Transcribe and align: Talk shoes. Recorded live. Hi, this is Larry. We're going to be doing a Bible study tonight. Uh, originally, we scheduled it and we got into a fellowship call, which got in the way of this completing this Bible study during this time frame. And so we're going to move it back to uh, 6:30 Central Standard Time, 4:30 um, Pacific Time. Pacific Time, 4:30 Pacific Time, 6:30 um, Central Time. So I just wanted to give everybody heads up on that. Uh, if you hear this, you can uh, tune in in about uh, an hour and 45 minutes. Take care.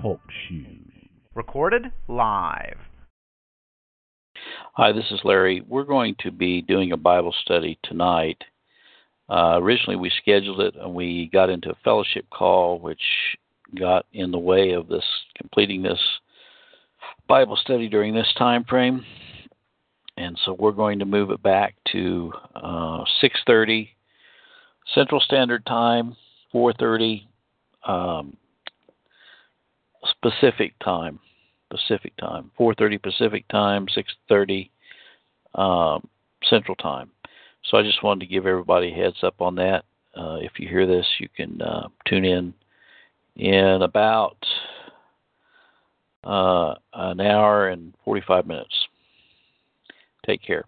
Talk 0.00 0.20
shoes. 0.48 0.92
Recorded 1.34 1.86
live. 2.06 2.78
Hi, 4.74 4.92
this 4.92 5.06
is 5.10 5.18
Larry. 5.24 5.64
We're 5.66 5.82
going 5.82 6.14
to 6.20 6.30
be 6.30 6.62
doing 6.62 6.92
a 6.92 6.96
Bible 6.96 7.34
study 7.42 7.80
tonight. 7.82 8.44
Uh, 9.28 9.58
originally, 9.60 9.96
we 9.96 10.12
scheduled 10.22 10.60
it 10.60 10.76
and 10.76 10.94
we 10.94 11.28
got 11.32 11.50
into 11.50 11.70
a 11.70 11.78
fellowship 11.82 12.26
call, 12.30 12.78
which 12.78 13.02
got 13.76 14.06
in 14.12 14.30
the 14.30 14.38
way 14.38 14.70
of 14.70 14.86
this 14.86 15.04
completing 15.36 15.82
this 15.82 16.00
Bible 17.26 17.56
study 17.56 17.88
during 17.88 18.14
this 18.14 18.32
time 18.38 18.64
frame. 18.64 19.04
And 20.16 20.38
so 20.44 20.54
we're 20.56 20.70
going 20.70 21.00
to 21.00 21.04
move 21.04 21.32
it 21.32 21.42
back 21.42 21.74
to 21.90 22.32
uh, 22.54 23.04
6:30 23.20 23.88
Central 24.94 25.20
Standard 25.20 25.64
Time, 25.66 26.16
4:30 26.54 27.26
um, 27.86 28.36
Pacific 30.22 30.74
Time. 30.82 31.18
Pacific 31.70 32.12
Time, 32.16 32.50
4:30 32.58 33.02
Pacific 33.02 33.48
Time, 33.48 33.86
6:30 33.86 34.70
um, 35.54 36.08
Central 36.44 36.74
Time. 36.76 37.10
So 37.64 37.76
I 37.76 37.82
just 37.82 38.02
wanted 38.02 38.20
to 38.20 38.26
give 38.26 38.46
everybody 38.46 38.92
heads 38.92 39.22
up 39.22 39.40
on 39.40 39.54
that. 39.56 39.84
Uh, 40.16 40.38
if 40.40 40.58
you 40.58 40.68
hear 40.68 40.86
this, 40.86 41.06
you 41.18 41.28
can 41.34 41.62
uh, 41.62 41.88
tune 42.06 42.24
in 42.24 42.52
in 43.36 43.82
about 43.82 44.36
uh, 46.24 46.74
an 46.92 47.20
hour 47.20 47.68
and 47.68 47.94
45 48.04 48.46
minutes. 48.46 48.74
Take 50.26 50.42
care. 50.42 50.64